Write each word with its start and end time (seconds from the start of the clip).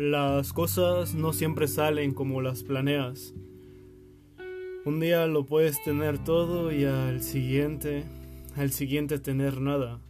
Las 0.00 0.54
cosas 0.54 1.14
no 1.14 1.34
siempre 1.34 1.68
salen 1.68 2.14
como 2.14 2.40
las 2.40 2.62
planeas. 2.62 3.34
Un 4.86 4.98
día 4.98 5.26
lo 5.26 5.44
puedes 5.44 5.84
tener 5.84 6.16
todo 6.24 6.72
y 6.72 6.84
al 6.84 7.22
siguiente, 7.22 8.04
al 8.56 8.72
siguiente 8.72 9.18
tener 9.18 9.60
nada. 9.60 10.00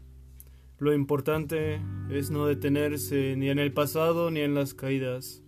Lo 0.79 0.95
importante 0.95 1.81
es 2.09 2.31
no 2.31 2.47
detenerse 2.47 3.35
ni 3.37 3.49
en 3.49 3.59
el 3.59 3.73
pasado 3.73 4.31
ni 4.31 4.43
en 4.43 4.55
las 4.55 4.75
caídas. 4.75 5.43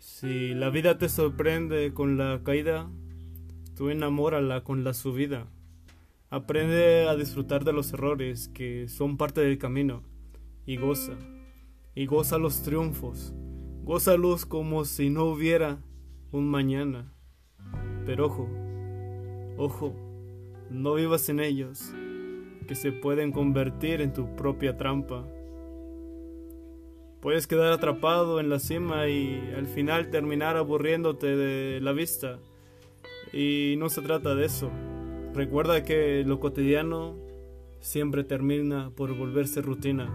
Si 0.00 0.52
la 0.52 0.70
vida 0.70 0.98
te 0.98 1.08
sorprende 1.08 1.94
con 1.94 2.18
la 2.18 2.40
caída, 2.42 2.90
tú 3.76 3.90
enamórala 3.90 4.64
con 4.64 4.82
la 4.82 4.94
subida. 4.94 5.46
Aprende 6.28 7.06
a 7.06 7.14
disfrutar 7.14 7.62
de 7.62 7.72
los 7.72 7.92
errores 7.92 8.48
que 8.48 8.88
son 8.88 9.16
parte 9.16 9.42
del 9.42 9.58
camino 9.58 10.02
y 10.66 10.76
goza, 10.76 11.14
y 11.94 12.06
goza 12.06 12.36
los 12.36 12.64
triunfos 12.64 13.32
Gózalos 13.84 14.46
como 14.46 14.84
si 14.84 15.10
no 15.10 15.24
hubiera 15.24 15.78
un 16.32 16.48
mañana. 16.48 17.12
Pero 18.04 18.26
ojo, 18.26 18.48
ojo, 19.56 19.94
no 20.70 20.94
vivas 20.94 21.28
en 21.28 21.40
ellos, 21.40 21.92
que 22.68 22.74
se 22.74 22.92
pueden 22.92 23.32
convertir 23.32 24.00
en 24.00 24.12
tu 24.12 24.36
propia 24.36 24.76
trampa. 24.76 25.26
Puedes 27.20 27.46
quedar 27.46 27.72
atrapado 27.72 28.40
en 28.40 28.48
la 28.48 28.58
cima 28.58 29.08
y 29.08 29.52
al 29.56 29.66
final 29.66 30.10
terminar 30.10 30.56
aburriéndote 30.56 31.36
de 31.36 31.80
la 31.80 31.92
vista. 31.92 32.38
Y 33.32 33.74
no 33.78 33.88
se 33.88 34.02
trata 34.02 34.34
de 34.34 34.46
eso. 34.46 34.70
Recuerda 35.34 35.84
que 35.84 36.24
lo 36.24 36.40
cotidiano 36.40 37.16
siempre 37.80 38.24
termina 38.24 38.90
por 38.90 39.16
volverse 39.16 39.62
rutina. 39.62 40.08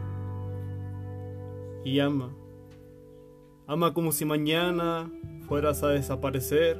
Y 1.84 2.00
ama. 2.00 2.36
Ama 3.68 3.94
como 3.94 4.12
si 4.12 4.26
mañana 4.26 5.12
fueras 5.48 5.82
a 5.82 5.90
desaparecer. 5.90 6.80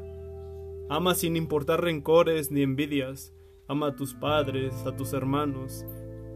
Ama 0.88 1.16
sin 1.16 1.36
importar 1.36 1.82
rencores 1.82 2.52
ni 2.52 2.62
envidias. 2.62 3.34
Ama 3.68 3.88
a 3.88 3.96
tus 3.96 4.14
padres, 4.14 4.74
a 4.86 4.96
tus 4.96 5.14
hermanos 5.14 5.84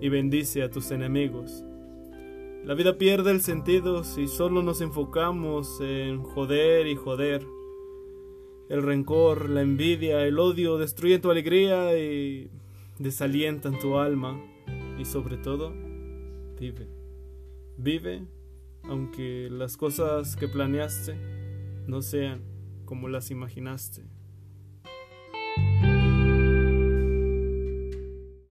y 0.01 0.09
bendice 0.09 0.63
a 0.63 0.71
tus 0.71 0.89
enemigos. 0.89 1.63
La 2.65 2.73
vida 2.73 2.97
pierde 2.97 3.29
el 3.29 3.41
sentido 3.41 4.03
si 4.03 4.27
solo 4.27 4.63
nos 4.63 4.81
enfocamos 4.81 5.79
en 5.81 6.23
joder 6.23 6.87
y 6.87 6.95
joder. 6.95 7.45
El 8.69 8.81
rencor, 8.81 9.49
la 9.49 9.61
envidia, 9.61 10.25
el 10.25 10.39
odio 10.39 10.77
destruyen 10.77 11.21
tu 11.21 11.29
alegría 11.29 11.97
y 11.97 12.49
desalientan 12.97 13.77
tu 13.77 13.97
alma. 13.97 14.39
Y 14.97 15.05
sobre 15.05 15.37
todo, 15.37 15.73
vive. 16.59 16.87
Vive 17.77 18.23
aunque 18.83 19.49
las 19.51 19.77
cosas 19.77 20.35
que 20.35 20.47
planeaste 20.47 21.15
no 21.87 22.01
sean 22.01 22.43
como 22.85 23.07
las 23.07 23.31
imaginaste. 23.31 24.05